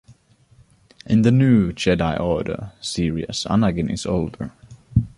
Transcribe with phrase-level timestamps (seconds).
[1.05, 4.51] In "The New Jedi Order" series, Anakin is older.